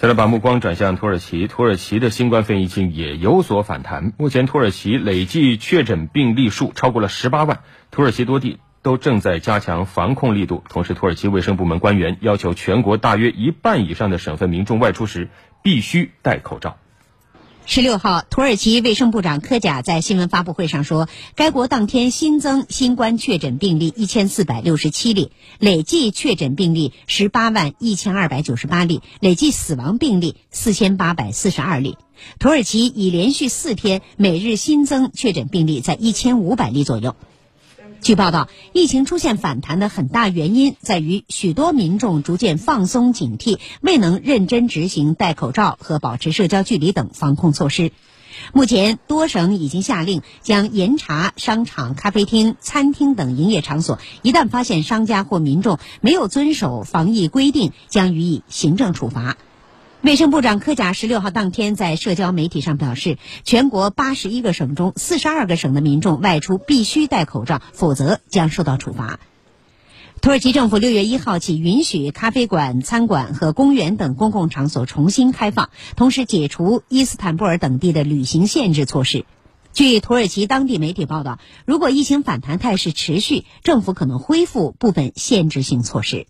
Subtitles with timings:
[0.00, 4.12] 再来把目光转向土耳其，土耳其的新冠肺炎疫情也有所反弹。
[4.16, 10.62] 目前，土耳其累计确诊病例数超过了十八万，土耳其多地都正在加强防控力度。
[10.68, 15.30] 同时，土耳其卫生部门官员要求全国大约一半以上的省份民众外出时
[15.64, 16.76] 必须戴口罩。
[17.70, 31.98] 十六号，土耳其卫生部长科贾在新闻发布会上说，该国当天新增新冠确诊病例一千四百六十七例，累计确诊病例十八万一千二百九十八例，累计死亡病例四千八百四十二例。
[32.38, 37.16] 土耳其已连续四天每日新增确诊病例在一千五百例左右。
[38.00, 47.92] 据报道，疫情出现反弹的很大原因在于许多民众逐渐放松警惕，未能认真执行戴口罩和保持社交距离等防控措施。
[48.54, 59.36] 目前，多省已经下令将严查商场、咖啡厅、餐厅等营业场所，一旦发现商家或民众没有遵守防疫规定，将予以行政处罚。
[60.08, 69.20] 卫生部长科贾十六号当天在社交媒体上表示，全国八十一个省中四十二个省的民众外出必须戴口罩，否则将受到处罚。
[70.22, 79.26] 土耳其政府六月一号起允许咖啡馆、餐馆和公园等公共场所重新开放，同时解除伊斯坦布尔等地的旅行限制措施。
[79.74, 86.26] 据土耳其当地媒体报道，如果疫情反弹态势持续，政府可能恢复部分限制性措施。